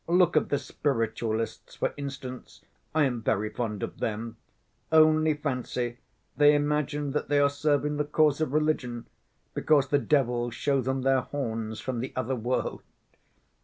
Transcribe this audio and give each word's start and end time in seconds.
Look 0.07 0.35
at 0.35 0.49
the 0.49 0.57
spiritualists, 0.57 1.75
for 1.75 1.93
instance.... 1.95 2.61
I 2.95 3.03
am 3.03 3.21
very 3.21 3.51
fond 3.51 3.83
of 3.83 3.99
them... 3.99 4.35
only 4.91 5.35
fancy, 5.35 5.99
they 6.35 6.55
imagine 6.55 7.11
that 7.11 7.27
they 7.29 7.37
are 7.37 7.51
serving 7.51 7.97
the 7.97 8.03
cause 8.05 8.41
of 8.41 8.51
religion, 8.51 9.05
because 9.53 9.89
the 9.89 9.99
devils 9.99 10.55
show 10.55 10.81
them 10.81 11.03
their 11.03 11.21
horns 11.21 11.79
from 11.81 11.99
the 11.99 12.13
other 12.15 12.35
world. 12.35 12.81